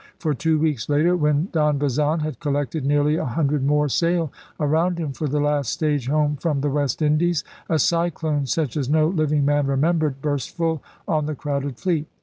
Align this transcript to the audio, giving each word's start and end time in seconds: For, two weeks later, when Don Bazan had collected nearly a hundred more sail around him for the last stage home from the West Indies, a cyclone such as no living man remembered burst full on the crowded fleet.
For, 0.17 0.33
two 0.33 0.57
weeks 0.57 0.89
later, 0.89 1.15
when 1.15 1.49
Don 1.51 1.77
Bazan 1.77 2.21
had 2.21 2.39
collected 2.39 2.83
nearly 2.83 3.17
a 3.17 3.23
hundred 3.25 3.63
more 3.63 3.87
sail 3.87 4.31
around 4.59 4.97
him 4.97 5.13
for 5.13 5.27
the 5.27 5.39
last 5.39 5.71
stage 5.71 6.07
home 6.07 6.37
from 6.37 6.61
the 6.61 6.71
West 6.71 7.03
Indies, 7.03 7.43
a 7.69 7.77
cyclone 7.77 8.47
such 8.47 8.75
as 8.75 8.89
no 8.89 9.07
living 9.07 9.45
man 9.45 9.67
remembered 9.67 10.19
burst 10.19 10.57
full 10.57 10.81
on 11.07 11.27
the 11.27 11.35
crowded 11.35 11.77
fleet. 11.77 12.07